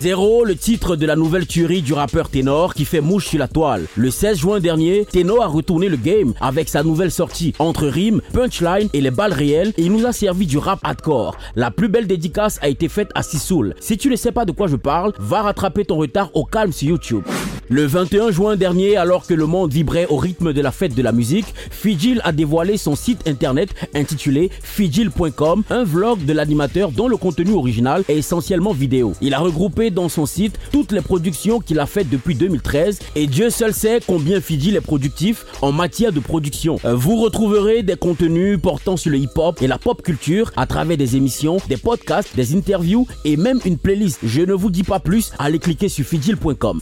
Zéro, 0.01 0.45
le 0.45 0.55
titre 0.57 0.97
de 0.97 1.07
la 1.07 1.17
nouvelle 1.17 1.47
tuerie 1.47 1.81
du 1.81 1.95
rappeur 1.95 2.29
Ténor 2.29 2.75
qui 2.75 2.85
fait 2.85 3.01
mouche 3.01 3.29
sur 3.29 3.39
la 3.39 3.49
toile. 3.49 3.87
Le 3.97 4.11
16 4.11 4.39
juin 4.39 4.61
dernier, 4.61 5.07
Ténor 5.07 5.43
a 5.43 5.47
retourné 5.47 5.89
le 5.89 5.97
game 5.97 6.35
avec 6.41 6.69
sa 6.69 6.83
nouvelle 6.83 7.11
sortie 7.11 7.55
entre 7.59 7.87
rimes, 7.87 8.21
punchline 8.33 8.89
et 8.93 9.01
les 9.01 9.11
balles 9.11 9.33
réelles 9.33 9.73
et 9.79 9.83
il 9.83 9.93
nous 9.93 10.05
a 10.05 10.13
servi 10.13 10.47
du 10.47 10.59
rap 10.59 10.81
hardcore. 10.83 11.37
La 11.55 11.71
plus 11.71 11.89
belle 11.89 12.07
dédicace 12.07 12.59
a 12.61 12.69
été 12.69 12.89
faite 12.89 13.11
à 13.15 13.23
Sissoul. 13.23 13.75
Si 13.81 13.97
tu 13.97 14.11
ne 14.11 14.17
sais 14.17 14.33
pas 14.33 14.45
de 14.45 14.53
quoi 14.53 14.67
je 14.67 14.77
parle, 14.77 15.13
va 15.19 15.43
rattraper 15.43 15.85
ton 15.85 15.97
retard 15.97 16.31
au 16.35 16.45
calme 16.45 16.73
sur 16.73 16.89
YouTube. 16.89 17.23
Le 17.69 17.85
21 17.85 18.31
juin 18.31 18.55
dernier, 18.55 18.97
alors 18.97 19.27
que 19.27 19.35
le 19.35 19.45
monde 19.47 19.73
vibrait 19.73 20.07
au 20.09 20.17
rythme 20.17 20.53
de 20.53 20.61
la 20.61 20.71
fête 20.71 20.95
de 20.95 21.03
la 21.03 21.11
musique, 21.11 21.47
Fijil 21.73 22.21
a 22.23 22.31
dévoilé 22.31 22.77
son 22.77 22.95
site 22.95 23.27
internet 23.27 23.71
intitulé 23.93 24.53
fijil.com, 24.63 25.65
un 25.71 25.83
vlog 25.83 26.25
de 26.25 26.33
l'animateur 26.33 26.93
dont 26.93 27.09
le 27.09 27.17
contenu 27.17 27.55
original 27.55 28.05
est 28.09 28.19
essentiellement 28.19 28.73
vidéo. 28.73 29.15
Il 29.21 29.35
a 29.35 29.41
regroupé 29.41 29.91
dans 29.91 30.09
son 30.09 30.27
site 30.27 30.61
toutes 30.71 30.93
les 30.93 31.01
productions 31.01 31.59
qu'il 31.59 31.81
a 31.81 31.87
faites 31.87 32.09
depuis 32.09 32.37
2013 32.37 33.01
et 33.17 33.27
Dieu 33.27 33.51
seul 33.51 33.75
sait 33.75 33.99
combien 34.07 34.41
Fijil 34.41 34.77
est 34.77 34.81
productif 34.81 35.45
en 35.61 35.73
matière 35.73 36.13
de 36.13 36.21
production. 36.21 36.79
Euh, 36.85 36.95
Vous 36.95 37.17
retrouverez 37.17 37.83
des 37.83 37.97
contenus 37.97 38.61
portant 38.63 38.97
sur 38.97 39.11
le 39.11 39.19
hip-hop 39.19 39.61
et 39.61 39.67
la 39.67 39.79
pop 39.79 40.03
culture 40.03 40.53
à 40.57 40.67
travers 40.67 40.97
des 40.97 41.17
émissions, 41.17 41.57
des 41.69 41.77
podcasts, 41.79 42.37
des 42.37 42.55
interviews 42.55 43.09
et 43.25 43.37
même 43.37 43.59
une 43.65 43.77
playlist. 43.77 44.21
Je 44.23 44.43
ne 44.43 44.55
vous 44.55 44.71
dis 44.71 44.85
pas 44.85 45.01
plus, 45.01 45.33
allez 45.41 45.59
cliquer 45.59 45.89
sur 45.89 46.05
fijil.com. 46.05 46.81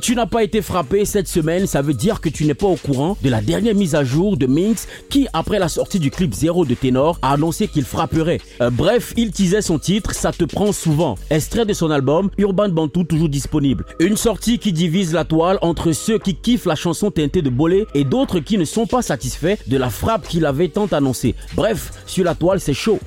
Si 0.00 0.06
tu 0.06 0.16
n'as 0.16 0.24
pas 0.24 0.42
été 0.42 0.62
frappé 0.62 1.04
cette 1.04 1.28
semaine, 1.28 1.66
ça 1.66 1.82
veut 1.82 1.92
dire 1.92 2.22
que 2.22 2.30
tu 2.30 2.46
n'es 2.46 2.54
pas 2.54 2.66
au 2.66 2.76
courant 2.76 3.18
de 3.22 3.28
la 3.28 3.42
dernière 3.42 3.74
mise 3.74 3.94
à 3.94 4.02
jour 4.02 4.38
de 4.38 4.46
Minx 4.46 4.88
qui, 5.10 5.28
après 5.34 5.58
la 5.58 5.68
sortie 5.68 5.98
du 5.98 6.10
clip 6.10 6.32
Zéro 6.32 6.64
de 6.64 6.72
Ténor, 6.72 7.18
a 7.20 7.34
annoncé 7.34 7.68
qu'il 7.68 7.84
frapperait. 7.84 8.40
Euh, 8.62 8.70
bref, 8.70 9.12
il 9.18 9.30
teasait 9.30 9.60
son 9.60 9.78
titre, 9.78 10.14
ça 10.14 10.32
te 10.32 10.44
prend 10.44 10.72
souvent. 10.72 11.16
Extrait 11.28 11.66
de 11.66 11.74
son 11.74 11.90
album 11.90 12.30
Urban 12.38 12.70
Bantu 12.70 13.04
toujours 13.04 13.28
disponible. 13.28 13.84
Une 13.98 14.16
sortie 14.16 14.58
qui 14.58 14.72
divise 14.72 15.12
la 15.12 15.26
toile 15.26 15.58
entre 15.60 15.92
ceux 15.92 16.18
qui 16.18 16.34
kiffent 16.34 16.64
la 16.64 16.76
chanson 16.76 17.10
teintée 17.10 17.42
de 17.42 17.50
bolé 17.50 17.86
et 17.92 18.04
d'autres 18.04 18.40
qui 18.40 18.56
ne 18.56 18.64
sont 18.64 18.86
pas 18.86 19.02
satisfaits 19.02 19.58
de 19.66 19.76
la 19.76 19.90
frappe 19.90 20.26
qu'il 20.26 20.46
avait 20.46 20.68
tant 20.68 20.86
annoncée. 20.86 21.34
Bref, 21.54 21.92
sur 22.06 22.24
la 22.24 22.34
toile, 22.34 22.60
c'est 22.60 22.72
chaud. 22.72 23.00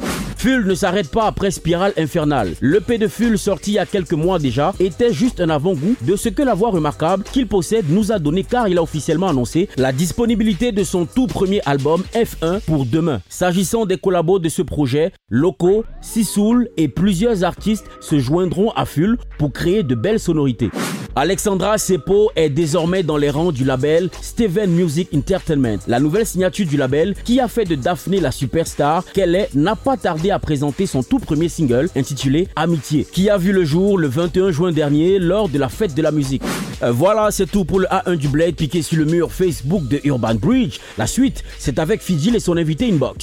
Full 0.43 0.65
ne 0.65 0.75
s'arrête 0.75 1.09
pas 1.09 1.25
après 1.25 1.51
Spirale 1.51 1.93
Infernale. 1.95 2.55
Le 2.59 2.81
P 2.81 2.97
de 2.97 3.07
Full 3.07 3.37
sorti 3.37 3.71
il 3.71 3.73
y 3.75 3.79
a 3.79 3.85
quelques 3.85 4.11
mois 4.11 4.39
déjà 4.39 4.73
était 4.77 5.13
juste 5.13 5.39
un 5.39 5.49
avant-goût 5.49 5.95
de 6.01 6.17
ce 6.17 6.27
que 6.27 6.41
la 6.41 6.53
voix 6.53 6.69
remarquable 6.69 7.23
qu'il 7.23 7.47
possède 7.47 7.85
nous 7.87 8.11
a 8.11 8.19
donné 8.19 8.43
car 8.43 8.67
il 8.67 8.77
a 8.77 8.83
officiellement 8.83 9.29
annoncé 9.29 9.69
la 9.77 9.93
disponibilité 9.93 10.73
de 10.73 10.83
son 10.83 11.05
tout 11.05 11.27
premier 11.27 11.61
album 11.65 12.03
F1 12.13 12.59
pour 12.59 12.85
demain. 12.85 13.21
S'agissant 13.29 13.85
des 13.85 13.95
collabos 13.95 14.39
de 14.39 14.49
ce 14.49 14.61
projet, 14.61 15.13
Loco, 15.29 15.85
Sisoul 16.01 16.67
et 16.75 16.89
plusieurs 16.89 17.45
artistes 17.45 17.85
se 18.01 18.19
joindront 18.19 18.71
à 18.71 18.83
Full 18.83 19.17
pour 19.37 19.53
créer 19.53 19.83
de 19.83 19.95
belles 19.95 20.19
sonorités. 20.19 20.71
Alexandra 21.15 21.77
Sepo 21.77 22.31
est 22.35 22.49
désormais 22.49 23.03
dans 23.03 23.17
les 23.17 23.29
rangs 23.29 23.51
du 23.51 23.63
label 23.63 24.09
Steven 24.21 24.71
Music 24.71 25.09
Entertainment. 25.15 25.77
La 25.87 25.99
nouvelle 25.99 26.25
signature 26.25 26.65
du 26.65 26.75
label 26.75 27.13
qui 27.23 27.39
a 27.39 27.47
fait 27.47 27.65
de 27.65 27.75
Daphné 27.75 28.19
la 28.19 28.31
superstar 28.31 29.03
qu'elle 29.13 29.35
est 29.35 29.53
n'a 29.53 29.75
pas 29.75 29.95
tardé 29.95 30.31
à 30.31 30.39
présenter 30.39 30.87
son 30.87 31.03
tout 31.03 31.19
premier 31.19 31.49
single 31.49 31.89
intitulé 31.95 32.47
Amitié 32.55 33.05
qui 33.11 33.29
a 33.29 33.37
vu 33.37 33.51
le 33.51 33.63
jour 33.63 33.99
le 33.99 34.07
21 34.07 34.51
juin 34.51 34.71
dernier 34.71 35.19
lors 35.19 35.49
de 35.49 35.59
la 35.59 35.69
fête 35.69 35.93
de 35.93 36.01
la 36.01 36.11
musique. 36.11 36.41
Euh, 36.81 36.91
voilà, 36.91 37.29
c'est 37.29 37.49
tout 37.49 37.63
pour 37.63 37.79
le 37.79 37.85
A1 37.87 38.15
du 38.15 38.27
Blade 38.27 38.55
piqué 38.55 38.81
sur 38.81 38.97
le 38.97 39.05
mur 39.05 39.31
Facebook 39.31 39.87
de 39.87 40.01
Urban 40.03 40.35
Bridge. 40.35 40.79
La 40.97 41.05
suite, 41.05 41.43
c'est 41.59 41.77
avec 41.77 42.01
Fidil 42.01 42.35
et 42.35 42.39
son 42.39 42.57
invité 42.57 42.89
Inbox. 42.89 43.19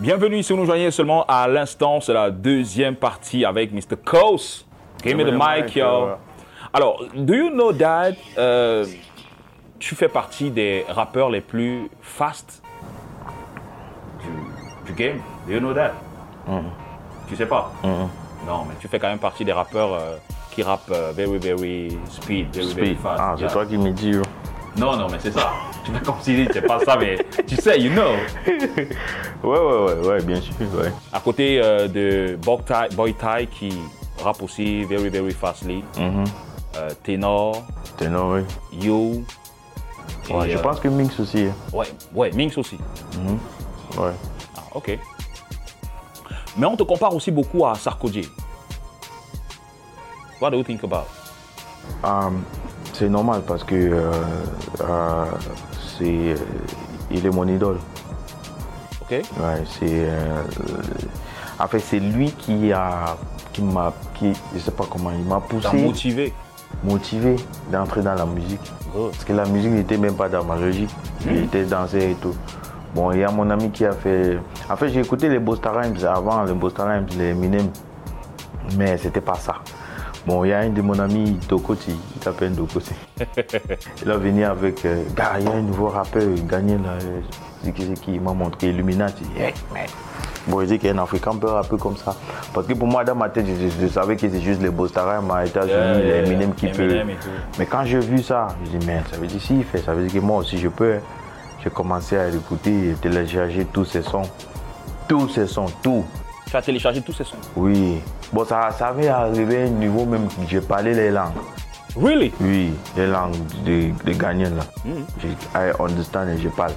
Bienvenue 0.00 0.42
si 0.42 0.52
vous 0.52 0.58
nous 0.60 0.64
joignez 0.66 0.90
seulement 0.90 1.24
à 1.26 1.46
l'instant, 1.46 2.00
c'est 2.00 2.14
la 2.14 2.30
deuxième 2.30 2.96
partie 2.96 3.44
avec 3.44 3.70
Mr. 3.72 3.96
Kos. 4.02 4.64
Give 5.04 5.16
me 5.16 5.24
the 5.24 5.32
mic, 5.34 5.74
yo. 5.76 6.10
Alors, 6.72 7.02
do 7.14 7.34
you 7.34 7.50
know 7.50 7.72
that 7.72 8.12
euh, 8.38 8.86
tu 9.78 9.94
fais 9.94 10.08
partie 10.08 10.50
des 10.50 10.84
rappeurs 10.88 11.28
les 11.28 11.40
plus 11.42 11.90
fast 12.00 12.62
du, 14.22 14.86
du 14.86 14.92
game? 14.96 15.20
Do 15.46 15.52
you 15.52 15.60
know 15.60 15.74
that? 15.74 15.92
Tu 17.28 17.36
sais 17.36 17.46
pas? 17.46 17.70
Non, 17.84 18.64
mais 18.66 18.74
tu 18.80 18.88
fais 18.88 18.98
quand 18.98 19.08
même 19.08 19.18
partie 19.18 19.44
des 19.44 19.52
rappeurs 19.52 19.92
euh, 19.94 20.16
qui 20.52 20.62
rappent 20.62 20.90
euh, 20.92 21.12
very, 21.14 21.36
very 21.36 21.98
speed, 22.08 22.56
very, 22.56 22.94
fast. 22.94 23.20
Ah, 23.22 23.34
c'est 23.36 23.42
Yeah. 23.42 23.52
toi 23.52 23.66
qui 23.66 23.76
me 23.76 23.90
dis. 23.90 24.10
yo. 24.12 24.22
Non, 24.76 24.96
non, 24.96 25.08
mais 25.10 25.18
c'est 25.20 25.32
ça. 25.32 25.52
Tu 25.84 25.90
fais 25.92 26.00
comme 26.00 26.14
si 26.22 26.46
c'est 26.52 26.62
pas 26.62 26.78
ça, 26.84 26.96
mais 26.96 27.18
tu 27.46 27.56
sais, 27.56 27.80
you 27.80 27.90
know. 27.92 28.12
Ouais, 29.42 29.58
ouais, 29.58 29.84
ouais, 29.94 30.08
ouais, 30.08 30.22
bien 30.22 30.40
sûr, 30.40 30.54
ouais. 30.78 30.92
À 31.12 31.20
côté 31.20 31.60
euh, 31.62 31.88
de 31.88 32.38
Boy 32.94 33.14
Tai 33.14 33.46
qui 33.46 33.72
rappe 34.22 34.42
aussi 34.42 34.84
very, 34.84 35.08
very 35.08 35.32
fastly. 35.32 35.82
Mhm. 35.98 36.24
Euh, 36.76 36.90
Ténor, 37.02 37.62
Ténor, 37.96 38.34
oui. 38.34 38.42
You. 38.84 39.24
et, 40.28 40.32
Ouais, 40.34 40.50
je 40.50 40.56
euh, 40.58 40.62
pense 40.62 40.78
que 40.78 40.88
Mix 40.88 41.18
aussi. 41.18 41.46
hein. 41.46 41.54
Ouais, 41.72 41.86
ouais, 42.14 42.30
Minx 42.32 42.56
aussi. 42.56 42.78
Ouais. 43.98 44.12
Ah, 44.56 44.60
ok. 44.74 44.98
Mais 46.56 46.66
on 46.66 46.76
te 46.76 46.82
compare 46.84 47.14
aussi 47.14 47.30
beaucoup 47.32 47.66
à 47.66 47.74
Sarkozy. 47.74 48.28
What 50.40 50.50
do 50.50 50.58
you 50.58 50.62
think 50.64 50.84
about? 50.84 51.06
Um, 52.04 52.44
c'est 53.00 53.08
normal 53.08 53.40
parce 53.46 53.64
que 53.64 53.74
euh, 53.74 54.12
euh, 54.82 55.24
c'est, 55.96 56.04
euh, 56.04 56.36
il 57.10 57.24
est 57.24 57.30
mon 57.30 57.48
idole. 57.48 57.78
Ok? 59.00 59.10
Ouais, 59.12 59.64
c'est. 59.64 60.06
en 61.58 61.66
fait, 61.66 61.78
c'est 61.78 61.98
lui 61.98 62.30
qui 62.32 62.70
a. 62.74 63.16
qui 63.54 63.62
m'a. 63.62 63.94
qui, 64.14 64.34
je 64.54 64.58
sais 64.58 64.70
pas 64.70 64.84
comment, 64.88 65.12
il 65.12 65.24
m'a 65.24 65.40
poussé, 65.40 65.78
motivé. 65.78 66.34
motivé 66.84 67.36
d'entrer 67.72 68.02
dans 68.02 68.14
la 68.14 68.26
musique. 68.26 68.70
Good. 68.94 69.12
Parce 69.12 69.24
que 69.24 69.32
la 69.32 69.46
musique 69.46 69.72
n'était 69.72 69.96
même 69.96 70.14
pas 70.14 70.28
dans 70.28 70.44
ma 70.44 70.56
logique. 70.56 70.90
Il 71.24 71.44
était 71.44 71.64
dansé 71.64 72.10
et 72.10 72.14
tout. 72.20 72.34
Bon, 72.94 73.12
il 73.12 73.20
y 73.20 73.24
a 73.24 73.30
mon 73.30 73.48
ami 73.48 73.70
qui 73.70 73.86
a 73.86 73.92
fait. 73.92 74.38
En 74.68 74.76
fait, 74.76 74.90
j'ai 74.90 75.00
écouté 75.00 75.30
les 75.30 75.38
Busta 75.38 75.70
Rhymes 75.70 76.04
avant, 76.04 76.42
les 76.42 76.52
Busta 76.52 76.84
Rhymes, 76.84 77.06
les 77.16 77.30
Eminem. 77.30 77.70
Mais 78.76 78.98
c'était 78.98 79.22
pas 79.22 79.36
ça. 79.36 79.54
Bon, 80.26 80.44
il 80.44 80.48
y 80.48 80.52
a 80.52 80.58
un 80.60 80.68
de 80.68 80.82
mon 80.82 80.98
ami, 80.98 81.38
Dokoti, 81.48 81.96
il 82.16 82.22
s'appelle 82.22 82.54
Dokoti. 82.54 82.92
il 84.02 84.10
a 84.10 84.16
venu 84.16 84.44
avec. 84.44 84.84
euh, 84.84 85.02
il 85.38 85.44
y 85.44 85.48
a 85.48 85.52
un 85.52 85.62
nouveau 85.62 85.88
rappeur, 85.88 86.22
gagné 86.48 86.74
là. 86.76 86.90
euh, 87.02 87.20
C'est 87.64 87.72
qui, 87.72 87.84
c'est 87.86 88.00
qui 88.00 88.12
Il 88.14 88.20
m'a 88.20 88.32
montré 88.34 88.68
Illuminati. 88.68 89.24
Yeah, 89.36 89.50
man. 89.72 89.82
Bon, 90.46 90.60
il 90.60 90.66
dit 90.68 90.78
qu'il 90.78 90.88
y 90.88 90.92
a 90.92 90.94
un 90.94 91.02
Africain 91.02 91.34
peut 91.36 91.48
rapper 91.48 91.76
comme 91.78 91.96
ça. 91.96 92.14
Parce 92.52 92.66
que 92.66 92.72
pour 92.74 92.86
moi, 92.86 93.02
dans 93.04 93.14
ma 93.14 93.28
tête, 93.30 93.46
je, 93.46 93.68
je- 93.68 93.80
je 93.82 93.86
savais 93.88 94.16
que 94.16 94.28
c'est 94.28 94.40
juste 94.40 94.60
les 94.62 94.68
Rhymes 94.68 95.30
aux 95.30 95.46
États-Unis, 95.46 95.72
Yeah, 95.72 96.22
les 96.22 96.28
Eminem 96.28 96.54
qui 96.54 96.66
Eminem 96.66 97.06
peut. 97.06 97.12
Mais 97.58 97.66
quand 97.66 97.84
j'ai 97.84 98.00
vu 98.00 98.22
ça, 98.22 98.48
je 98.64 98.76
dis 98.78 98.86
merde, 98.86 99.04
ça 99.10 99.16
veut 99.18 99.26
dire 99.26 99.40
s'il 99.40 99.64
fait, 99.64 99.78
ça 99.78 99.94
veut 99.94 100.04
dire 100.06 100.20
que 100.20 100.26
moi 100.26 100.38
aussi 100.38 100.58
je 100.58 100.68
peux. 100.68 100.94
hein. 100.94 101.00
J'ai 101.64 101.70
commencé 101.70 102.16
à 102.16 102.28
l'écouter 102.30 102.90
et 102.90 102.94
télécharger 102.94 103.66
tous 103.72 103.84
ces 103.84 104.02
sons. 104.02 104.22
Tous 105.08 105.28
ces 105.28 105.46
sons, 105.46 105.66
tout. 105.82 106.04
Tu 106.50 106.56
as 106.56 106.62
téléchargé 106.62 107.00
tous 107.00 107.12
ces 107.12 107.24
sons. 107.24 107.36
Oui. 107.56 108.00
Bon, 108.32 108.44
ça, 108.44 108.70
ça 108.72 108.88
avait 108.88 109.08
arrivé 109.08 109.62
à 109.62 109.66
un 109.66 109.68
niveau 109.68 110.04
même 110.04 110.26
que 110.26 110.48
j'ai 110.48 110.60
parlé 110.60 110.92
les 110.94 111.10
langues. 111.10 111.32
Really? 111.96 112.32
Oui, 112.40 112.72
les 112.96 113.06
langues 113.06 113.36
de, 113.64 113.90
de 114.04 114.12
Ghanaiens 114.12 114.50
là. 114.50 114.62
J'ai- 115.20 115.28
I 115.54 115.72
understand 115.78 116.28
et 116.28 116.38
je 116.38 116.48
parle. 116.48 116.72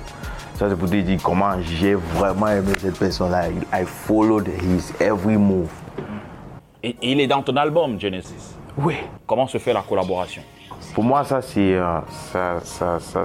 Ça 0.56 0.70
c'est 0.70 0.75
pour 0.75 0.89
te 0.89 0.96
dire 0.96 1.20
comment 1.24 1.53
j'ai 1.62 1.96
vraiment 1.96 2.48
aimé 2.48 2.74
cette 2.80 2.98
personne-là. 2.98 3.50
I 3.74 3.84
followed 3.86 4.48
his 4.48 4.92
every 5.00 5.38
move. 5.38 5.70
Et, 6.84 6.96
il 7.01 7.20
est 7.22 7.27
dans 7.27 7.42
ton 7.42 7.56
album, 7.58 8.00
Genesis. 8.00 8.56
Oui. 8.77 8.96
Comment 9.25 9.48
se 9.48 9.58
fait 9.58 9.74
la 9.74 9.82
collaboration? 9.82 10.42
Pour 10.94 11.03
moi, 11.03 11.24
ça, 11.24 11.42
c'est. 11.42 11.74
euh, 11.75 12.00
ça, 12.32 12.60
ça, 12.63 13.00
ça, 13.00 13.24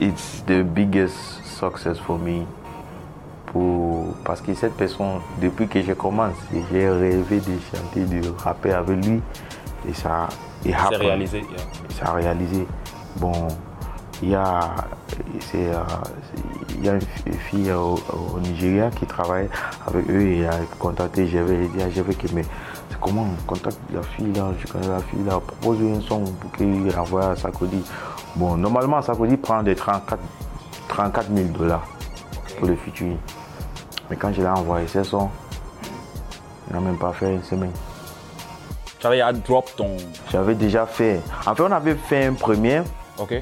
it's 0.00 0.42
the 0.46 0.62
biggest 0.62 1.16
success 1.44 1.98
for 1.98 2.18
me. 2.18 2.44
Pour, 3.56 4.12
parce 4.22 4.42
que 4.42 4.52
cette 4.52 4.74
personne, 4.76 5.20
depuis 5.40 5.66
que 5.66 5.80
je 5.80 5.94
commence, 5.94 6.34
j'ai 6.70 6.90
rêvé 6.90 7.40
de 7.40 7.56
chanter, 7.74 8.00
de 8.04 8.20
rapper 8.44 8.72
avec 8.72 9.02
lui. 9.06 9.22
Et 9.88 9.94
ça. 9.94 10.28
C'est 10.90 10.96
réalisé. 11.06 11.38
yeah. 11.38 11.96
Ça 11.98 12.10
a 12.10 12.12
réalisé. 12.12 12.66
Bon, 13.16 13.32
il 14.22 14.28
y 14.30 14.34
a. 14.34 14.60
c'est, 15.40 15.56
euh, 15.68 15.72
c'est- 16.34 16.74
il 16.76 16.84
y 16.84 16.88
a 16.90 16.94
une 16.96 17.00
fi- 17.00 17.32
fille 17.48 17.72
au, 17.72 17.94
au 18.34 18.40
Nigeria 18.40 18.90
qui 18.90 19.06
travaille 19.06 19.48
avec 19.86 20.10
eux 20.10 20.20
et 20.20 20.46
a 20.46 20.50
contacté 20.78 21.26
j'avais 21.26 21.66
dit 21.68 21.82
à 21.82 21.88
j'avais 21.88 22.12
que 22.12 22.26
mais 22.34 22.42
c'est 22.90 23.00
comment 23.00 23.22
on 23.32 23.46
contacte 23.46 23.78
la 23.94 24.02
fille 24.02 24.32
là, 24.34 24.48
je 24.60 24.70
connais 24.70 24.88
la 24.88 24.98
fille 24.98 25.24
là, 25.24 25.40
propose 25.40 25.78
un 25.80 26.00
son 26.02 26.24
pour 26.24 26.52
qu'il 26.52 26.92
envoie 26.98 27.30
à 27.30 27.36
Sakodi. 27.36 27.82
Bon, 28.34 28.56
normalement 28.58 29.00
Sakodi 29.00 29.38
prend 29.38 29.62
des 29.62 29.74
34, 29.74 30.20
34 30.88 31.28
000 31.34 31.48
dollars 31.56 31.86
pour 32.58 32.68
le 32.68 32.76
featuring. 32.76 33.16
Mais 34.10 34.16
quand 34.16 34.32
je 34.32 34.40
l'ai 34.40 34.48
envoyé 34.48 34.86
ces 34.86 35.04
sons, 35.04 35.28
il 36.68 36.74
n'a 36.74 36.80
même 36.80 36.98
pas 36.98 37.12
fait 37.12 37.32
une 37.34 37.42
semaine. 37.42 37.72
Tu 38.98 39.06
avais 39.06 39.20
à 39.20 39.32
drop 39.32 39.70
ton. 39.76 39.96
J'avais 40.30 40.54
déjà 40.54 40.86
fait. 40.86 41.20
En 41.46 41.54
fait, 41.54 41.62
on 41.62 41.72
avait 41.72 41.94
fait 41.94 42.26
un 42.26 42.32
premier. 42.34 42.82
Ok? 43.18 43.34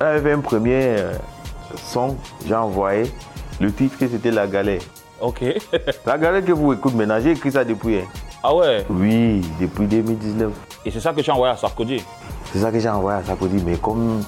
On 0.00 0.04
avait 0.04 0.20
fait 0.20 0.32
un 0.32 0.40
premier 0.40 0.80
euh, 0.98 1.14
son, 1.76 2.16
j'ai 2.46 2.54
envoyé. 2.54 3.10
Le 3.60 3.72
titre, 3.72 3.96
c'était 3.98 4.30
La 4.30 4.46
Galère. 4.46 4.82
Ok. 5.20 5.42
La 6.06 6.18
Galère 6.18 6.44
que 6.44 6.52
vous 6.52 6.72
écoutez 6.72 6.96
maintenant, 6.96 7.18
j'ai 7.20 7.32
écrit 7.32 7.50
ça 7.50 7.64
depuis. 7.64 7.98
hein. 7.98 8.04
ah 8.42 8.54
ouais? 8.54 8.86
Oui, 8.88 9.40
depuis 9.60 9.86
2019. 9.86 10.52
Et 10.84 10.90
c'est 10.90 11.00
ça 11.00 11.12
que 11.12 11.20
tu 11.20 11.30
as 11.30 11.34
envoyé 11.34 11.52
à 11.52 11.56
Sarkozy? 11.56 12.04
C'est 12.52 12.60
ça 12.60 12.70
que 12.70 12.78
j'ai 12.78 12.88
envoyé 12.88 13.18
à 13.18 13.24
Sarkozy. 13.24 13.60
Mais 13.64 13.76
comme 13.76 14.22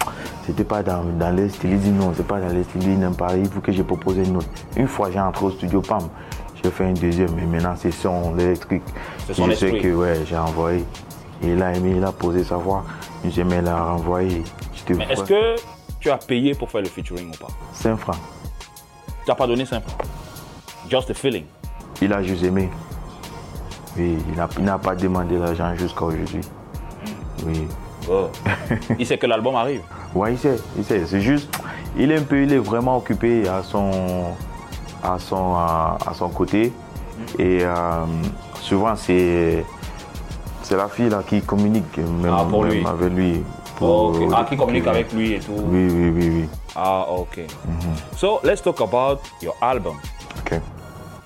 c'était 0.51 0.65
pas 0.65 0.83
dans, 0.83 1.05
dans 1.05 1.31
les 1.31 1.49
styles, 1.49 1.71
il 1.71 1.79
dit 1.79 1.91
non, 1.91 2.13
c'est 2.17 2.27
pas 2.27 2.41
dans 2.41 2.49
les 2.49 2.65
styles, 2.65 2.83
il 2.83 2.99
n'aime 2.99 3.15
pas. 3.15 3.37
Il 3.37 3.49
faut 3.49 3.61
que 3.61 3.71
je 3.71 3.83
propose 3.83 4.17
une 4.17 4.37
autre. 4.37 4.49
Une 4.77 4.89
fois, 4.89 5.09
j'ai 5.13 5.21
entré 5.21 5.45
au 5.45 5.51
studio 5.53 5.81
PAM. 5.81 6.09
J'ai 6.61 6.71
fait 6.71 6.87
un 6.87 6.93
deuxième, 6.93 7.33
mais 7.37 7.47
maintenant, 7.47 7.75
c'est 7.77 7.93
son, 7.93 8.35
les 8.35 8.57
trucs. 8.57 8.83
Je 9.29 9.53
sais 9.55 9.79
que, 9.79 9.95
ouais, 9.95 10.23
j'ai 10.27 10.37
envoyé. 10.37 10.85
Et 11.45 11.53
il 11.53 11.63
a 11.63 11.73
aimé, 11.73 11.95
il 11.97 12.05
a 12.05 12.11
posé 12.11 12.43
sa 12.43 12.57
voix. 12.57 12.85
Une 13.25 13.31
semaine, 13.31 13.65
il 13.65 13.69
a 13.69 13.81
renvoyé. 13.81 14.43
Mais 14.89 15.05
est-ce 15.05 15.23
que 15.23 15.55
tu 16.01 16.11
as 16.11 16.19
payé 16.19 16.53
pour 16.55 16.69
faire 16.69 16.81
le 16.81 16.89
featuring 16.89 17.29
ou 17.33 17.39
pas? 17.39 17.53
5 17.73 17.97
francs. 17.97 18.17
Tu 19.25 19.31
n'as 19.31 19.37
pas 19.37 19.47
donné 19.47 19.65
5 19.65 19.85
francs? 19.85 20.05
Just 20.89 21.11
a 21.11 21.15
feeling. 21.15 21.45
Il 22.03 22.13
a 22.13 22.25
juste 22.25 22.43
aimé. 22.43 22.69
Oui, 23.97 24.17
il 24.29 24.37
n'a 24.37 24.49
il 24.59 24.65
n'a 24.65 24.79
pas 24.79 24.97
demandé 24.97 25.39
l'argent 25.39 25.77
jusqu'à 25.77 26.07
aujourd'hui. 26.07 26.41
Oui. 27.47 27.69
Oh. 28.11 28.29
il 28.99 29.07
sait 29.07 29.17
que 29.17 29.27
l'album 29.27 29.55
arrive. 29.55 29.83
Ouais, 30.15 30.33
il 30.33 30.39
sait, 30.39 30.57
il 30.77 30.85
sait. 30.85 31.07
C'est 31.07 31.21
juste, 31.21 31.49
il 31.97 32.11
est 32.11 32.19
un 32.19 32.23
peu, 32.23 32.43
il 32.43 32.53
est 32.53 32.59
vraiment 32.59 32.97
occupé 32.97 33.49
à 33.49 33.63
son, 33.63 33.91
à 35.03 35.19
son, 35.19 35.55
à, 35.55 35.99
à 36.07 36.15
son 36.15 36.29
côté. 36.29 36.73
Et 37.39 37.61
euh, 37.63 38.05
souvent, 38.61 38.97
c'est, 38.97 39.65
c'est 40.63 40.77
la 40.77 40.89
fille 40.89 41.09
là 41.11 41.23
qui 41.27 41.41
communique 41.43 41.97
même, 41.99 42.33
Ah, 42.37 42.45
pour 42.49 42.63
même 42.65 42.73
lui. 42.73 42.87
avec 42.87 43.13
lui. 43.13 43.43
Pour- 43.77 44.11
ok. 44.21 44.33
Ah, 44.35 44.45
qui 44.49 44.57
communique 44.57 44.87
avec 44.87 45.13
lui 45.13 45.33
et 45.35 45.39
tout. 45.41 45.53
Oui, 45.57 45.89
oui, 45.91 46.11
oui, 46.15 46.31
oui. 46.43 46.49
Ah, 46.75 47.07
ok. 47.11 47.41
So, 48.17 48.41
let's 48.45 48.63
talk 48.63 48.81
about 48.81 49.21
your 49.43 49.55
album. 49.61 49.97
Ok. 50.41 50.61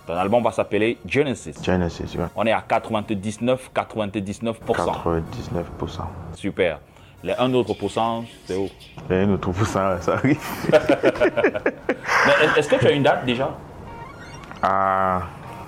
Ton 0.06 0.14
album 0.14 0.42
va 0.42 0.52
s'appeler 0.52 0.98
Genesis. 1.06 1.54
Genesis, 1.62 2.16
ouais. 2.18 2.26
On 2.36 2.44
est 2.44 2.52
à 2.52 2.60
99, 2.60 3.70
99%. 3.74 4.54
99%. 4.66 6.02
Super. 6.34 6.78
Les 7.24 7.34
un 7.38 7.52
autre 7.54 7.72
pourcent, 7.72 8.22
c'est 8.46 8.54
où? 8.54 8.68
Et 9.10 9.14
un 9.22 9.30
autre 9.30 9.50
pourcent, 9.50 9.98
ça 10.02 10.12
arrive. 10.14 10.38
Mais 10.70 12.32
est- 12.44 12.58
est-ce 12.58 12.68
que 12.68 12.76
tu 12.76 12.86
as 12.86 12.90
une 12.90 13.02
date 13.02 13.24
déjà? 13.24 13.50
Ah, 14.62 15.22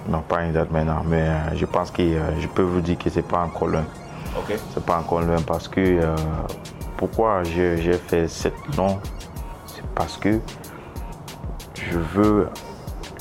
non, 0.06 0.20
pas 0.20 0.42
une 0.44 0.52
date 0.52 0.70
maintenant, 0.70 1.02
mais 1.04 1.22
euh, 1.22 1.54
je 1.56 1.64
pense 1.66 1.90
que 1.90 2.02
euh, 2.02 2.40
je 2.40 2.46
peux 2.46 2.62
vous 2.62 2.80
dire 2.80 2.96
que 2.98 3.08
c'est 3.10 3.26
pas 3.26 3.40
encore 3.40 3.68
loin. 3.68 3.84
Ok. 4.38 4.54
C'est 4.72 4.84
pas 4.84 4.98
encore 4.98 5.22
loin 5.22 5.40
parce 5.46 5.66
que 5.68 5.80
euh, 5.80 6.14
pourquoi 6.98 7.42
j'ai 7.42 7.92
fait 7.94 8.28
sept 8.28 8.54
noms, 8.76 8.98
c'est 9.66 9.84
parce 9.94 10.16
que 10.18 10.38
je 11.74 11.98
veux, 11.98 12.48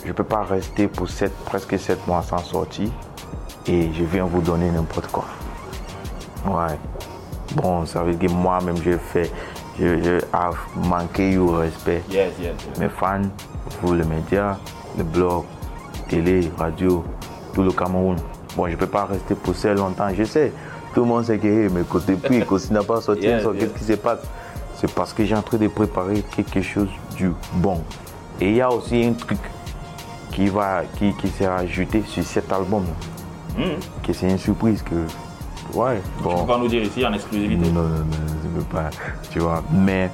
je 0.06 0.12
peux 0.12 0.24
pas 0.25 0.44
rester 0.44 0.88
pour 0.88 1.10
sept, 1.10 1.34
presque 1.46 1.77
sept 1.80 2.06
mois 2.08 2.22
sans 2.22 2.38
sortir 2.39 2.89
et 3.68 3.92
je 3.94 4.04
viens 4.04 4.25
vous 4.25 4.42
donner 4.42 4.70
n'importe 4.72 5.08
quoi. 5.08 5.25
Ouais. 6.46 6.77
Bon, 7.54 7.86
ça 7.86 8.04
veut 8.04 8.14
dire 8.16 8.30
que 8.30 8.34
moi-même 8.34 8.78
je 8.84 8.98
fais, 8.98 9.32
je, 9.80 10.20
manqué 10.88 11.38
au 11.38 11.52
respect 11.52 12.04
Yes, 12.10 12.34
yes. 12.40 12.54
yes. 12.68 12.80
mes 12.80 12.90
fans, 12.90 13.22
vous 13.82 13.94
les 13.94 14.04
médias, 14.06 14.58
le 14.98 15.04
blog, 15.04 15.44
télé, 16.10 16.52
radio, 16.58 17.04
tout 17.54 17.64
le 17.64 17.72
Cameroun. 17.72 18.18
Bon, 18.56 18.68
je 18.68 18.72
ne 18.72 18.78
peux 18.78 18.88
pas 18.88 19.06
rester 19.06 19.36
pour 19.36 19.56
ça 19.56 19.74
longtemps. 19.74 20.08
Je 20.14 20.24
sais, 20.24 20.52
tout 20.94 21.02
le 21.02 21.08
monde 21.08 21.25
sait 21.25 21.38
que 21.38 21.48
hey, 21.48 21.70
mais 21.72 21.84
côté 21.84 22.14
puis, 22.16 22.44
Kosi 22.46 22.74
n'a 22.74 22.84
pas 22.84 23.02
sorti 23.02 23.22
qu'est-ce 23.60 23.78
qui 23.78 23.84
se 23.84 23.94
passe? 23.94 24.20
C'est 24.75 24.92
parce 24.94 25.14
que 25.14 25.24
j'ai 25.24 25.36
en 25.36 25.42
train 25.42 25.58
de 25.58 25.68
préparer 25.68 26.24
quelque 26.36 26.62
chose 26.62 26.90
du 27.16 27.32
bon. 27.54 27.82
Et 28.42 28.50
il 28.50 28.56
y 28.56 28.62
a 28.62 28.70
aussi 28.70 29.04
un 29.06 29.14
truc 29.14 29.40
qui, 30.32 30.48
va, 30.48 30.84
qui, 30.98 31.14
qui 31.14 31.30
sera 31.30 31.58
ajouté 31.58 32.04
sur 32.06 32.24
cet 32.24 32.52
album. 32.52 32.84
Que 34.04 34.14
c'est 34.14 34.30
une 34.30 34.38
surprise 34.38 34.82
que. 34.82 34.96
Ouais, 35.75 36.01
Tu 36.17 36.24
bon. 36.24 36.39
peux 36.41 36.48
pas 36.53 36.58
nous 36.58 36.67
dire 36.67 36.84
ici 36.84 37.05
en 37.05 37.13
exclusivité 37.13 37.70
Non, 37.70 37.82
non, 37.82 37.89
non, 37.89 38.05
je 38.44 38.48
ne 38.48 38.53
veux 38.60 38.63
pas. 38.63 38.89
Tu 39.29 39.39
vois. 39.39 39.62
Mais 39.72 40.10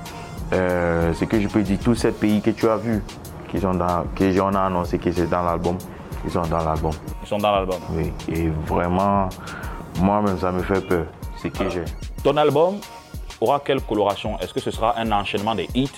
euh, 0.53 1.13
ce 1.13 1.25
que 1.25 1.39
je 1.39 1.47
peux 1.47 1.61
dire, 1.61 1.77
tous 1.83 1.95
ces 1.95 2.11
pays 2.11 2.41
que 2.41 2.49
tu 2.49 2.67
as 2.67 2.77
vus, 2.77 3.03
qui 3.49 3.59
sont 3.59 3.73
dans, 3.75 4.05
que 4.15 4.31
j'en 4.31 4.51
ai 4.53 4.57
annoncé 4.57 4.97
que 4.97 5.11
c'est 5.11 5.29
dans 5.29 5.43
l'album, 5.43 5.77
ils 6.25 6.31
sont 6.31 6.41
dans 6.43 6.63
l'album. 6.63 6.91
Ils 7.23 7.27
sont 7.27 7.37
dans 7.37 7.51
l'album. 7.51 7.79
Oui. 7.91 8.11
Et 8.29 8.49
vraiment, 8.65 9.29
moi-même, 9.99 10.37
ça 10.39 10.51
me 10.51 10.61
fait 10.63 10.81
peur. 10.81 11.05
C'est 11.37 11.49
que 11.51 11.69
j'ai. 11.69 11.85
Ton 12.23 12.37
album 12.37 12.77
aura 13.39 13.59
quelle 13.59 13.81
coloration? 13.81 14.39
Est-ce 14.39 14.53
que 14.53 14.59
ce 14.59 14.71
sera 14.71 14.97
un 14.97 15.11
enchaînement 15.11 15.53
de 15.55 15.63
hits? 15.75 15.91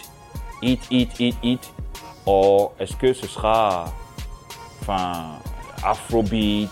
Hit, 0.62 0.82
hit, 0.91 1.20
hit, 1.20 1.38
hit? 1.43 1.74
Ou 2.25 2.70
est-ce 2.79 2.96
que 2.96 3.13
ce 3.13 3.27
sera 3.27 3.86
enfin, 4.82 5.13
afrobeat? 5.84 6.70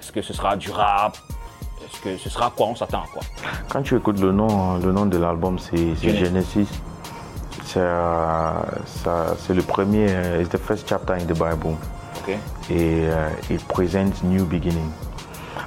Est-ce 0.00 0.12
que 0.12 0.22
ce 0.22 0.32
sera 0.32 0.56
du 0.56 0.70
rap? 0.70 1.16
Que 2.02 2.16
ce 2.16 2.28
sera 2.28 2.52
quoi 2.54 2.66
On 2.66 2.76
s'attend 2.76 3.02
à 3.02 3.06
quoi 3.12 3.22
Quand 3.68 3.82
tu 3.82 3.96
écoutes 3.96 4.20
le 4.20 4.32
nom, 4.32 4.78
le 4.78 4.92
nom 4.92 5.06
de 5.06 5.18
l'album, 5.18 5.58
c'est 5.58 5.94
c'est 6.00 6.16
Genesis. 6.16 6.68
C'est 7.64 7.80
euh, 7.80 8.52
c'est 9.38 9.54
le 9.54 9.62
premier, 9.62 10.06
euh, 10.08 10.40
it's 10.40 10.48
the 10.48 10.58
first 10.58 10.88
chapter 10.88 11.14
in 11.14 11.24
the 11.26 11.32
Bible. 11.32 11.76
Et 12.70 13.04
euh, 13.04 13.28
it 13.50 13.62
presents 13.68 14.24
new 14.24 14.44
beginning. 14.44 14.90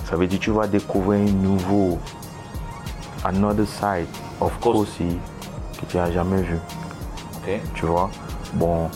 Ça 0.05 0.15
veut 0.15 0.27
dire 0.27 0.39
que 0.39 0.43
tu 0.45 0.51
vas 0.51 0.67
découvrir 0.67 1.21
un 1.21 1.31
nouveau, 1.31 1.99
another 3.23 3.65
side 3.65 4.07
of 4.41 4.57
Kosi 4.59 5.17
que 5.79 5.85
tu 5.87 5.97
n'as 5.97 6.11
jamais 6.11 6.41
vu, 6.41 6.57
tu 7.75 7.85
vois? 7.85 8.09
Bon, 8.53 8.89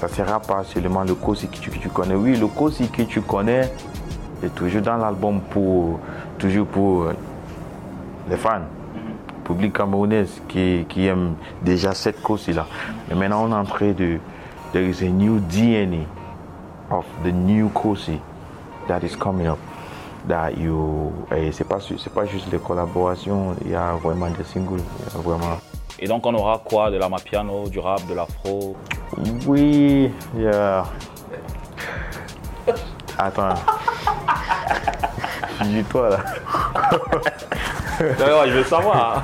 ça 0.00 0.08
sera 0.08 0.40
pas 0.40 0.64
seulement 0.64 1.04
le 1.04 1.14
Kosi 1.14 1.48
que 1.48 1.58
tu, 1.58 1.70
que 1.70 1.78
tu 1.78 1.88
connais. 1.88 2.14
Oui, 2.14 2.36
le 2.36 2.46
Kosi 2.46 2.88
que 2.88 3.02
tu 3.02 3.20
connais 3.20 3.72
est 4.42 4.54
toujours 4.54 4.82
dans 4.82 4.96
l'album 4.96 5.40
pour, 5.40 6.00
toujours 6.44 6.66
pour 6.66 7.02
euh, 7.04 7.14
les 8.28 8.36
fans, 8.36 8.60
public 9.44 9.72
camerounais 9.72 10.26
qui, 10.46 10.84
qui 10.90 11.06
aime 11.06 11.36
déjà 11.62 11.94
cette 11.94 12.20
Kosi-là. 12.20 12.66
Mais 13.08 13.14
maintenant, 13.14 13.46
on 13.46 13.50
est 13.50 13.54
en 13.54 13.64
train 13.64 13.92
de, 13.92 14.18
there 14.72 14.86
is 14.86 15.02
a 15.02 15.08
new 15.08 15.40
DNA 15.40 16.04
of 16.90 17.06
the 17.24 17.32
new 17.32 17.70
Kosi 17.70 18.20
that 18.88 19.00
is 19.02 19.16
coming 19.16 19.46
up. 19.46 19.58
That 20.28 20.52
you, 20.52 21.12
et 21.34 21.50
c'est 21.52 21.68
pas, 21.68 21.78
pas 22.14 22.26
juste 22.26 22.52
les 22.52 22.58
collaborations, 22.58 23.56
il 23.64 23.70
y 23.70 23.74
a 23.74 23.92
vraiment 23.92 24.28
des 24.28 24.44
singles, 24.44 24.80
il 24.98 25.14
y 25.14 25.18
a 25.18 25.22
vraiment. 25.22 25.58
Et 25.98 26.06
donc 26.06 26.26
on 26.26 26.34
aura 26.34 26.62
quoi 26.62 26.90
De 26.90 26.96
la 26.96 27.08
mapiano, 27.08 27.68
du 27.68 27.78
rap, 27.78 28.06
de 28.06 28.14
l'afro? 28.14 28.76
Oui, 29.46 30.10
il 30.34 30.42
y 30.42 30.46
a. 30.46 30.84
Attends. 33.18 33.54
Dis-toi 35.62 36.10
là. 36.10 36.18
Ouais, 38.00 38.50
Je 38.50 38.52
veux 38.58 38.64
savoir. 38.64 39.18
hein. 39.18 39.22